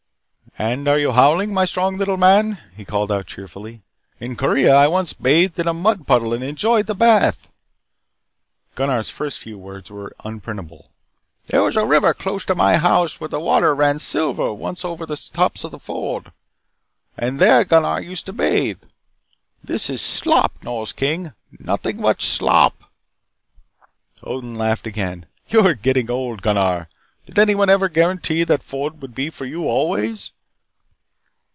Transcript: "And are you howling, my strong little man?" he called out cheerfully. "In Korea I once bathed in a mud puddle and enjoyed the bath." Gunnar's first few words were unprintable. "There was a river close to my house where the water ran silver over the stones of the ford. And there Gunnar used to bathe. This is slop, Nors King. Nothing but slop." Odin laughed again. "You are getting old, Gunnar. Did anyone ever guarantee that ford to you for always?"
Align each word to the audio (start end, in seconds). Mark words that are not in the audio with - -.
"And 0.59 0.85
are 0.85 0.99
you 0.99 1.13
howling, 1.13 1.53
my 1.53 1.63
strong 1.63 1.97
little 1.97 2.17
man?" 2.17 2.59
he 2.75 2.83
called 2.83 3.09
out 3.09 3.25
cheerfully. 3.25 3.83
"In 4.19 4.35
Korea 4.35 4.75
I 4.75 4.85
once 4.89 5.13
bathed 5.13 5.57
in 5.57 5.67
a 5.67 5.73
mud 5.73 6.05
puddle 6.05 6.33
and 6.33 6.43
enjoyed 6.43 6.87
the 6.87 6.93
bath." 6.93 7.47
Gunnar's 8.75 9.09
first 9.09 9.39
few 9.39 9.57
words 9.57 9.89
were 9.89 10.13
unprintable. 10.25 10.91
"There 11.47 11.63
was 11.63 11.77
a 11.77 11.85
river 11.85 12.13
close 12.13 12.43
to 12.45 12.53
my 12.53 12.75
house 12.77 13.17
where 13.17 13.29
the 13.29 13.39
water 13.39 13.73
ran 13.73 13.97
silver 13.99 14.43
over 14.43 15.05
the 15.05 15.15
stones 15.15 15.63
of 15.63 15.71
the 15.71 15.79
ford. 15.79 16.33
And 17.17 17.39
there 17.39 17.63
Gunnar 17.63 18.01
used 18.01 18.25
to 18.25 18.33
bathe. 18.33 18.83
This 19.63 19.89
is 19.89 20.01
slop, 20.01 20.51
Nors 20.63 20.91
King. 20.91 21.31
Nothing 21.59 22.01
but 22.01 22.21
slop." 22.21 22.91
Odin 24.21 24.55
laughed 24.55 24.85
again. 24.85 25.27
"You 25.47 25.61
are 25.65 25.73
getting 25.75 26.11
old, 26.11 26.41
Gunnar. 26.41 26.89
Did 27.25 27.39
anyone 27.39 27.69
ever 27.69 27.87
guarantee 27.87 28.43
that 28.43 28.61
ford 28.63 28.99
to 29.15 29.21
you 29.23 29.31
for 29.31 29.47
always?" 29.47 30.33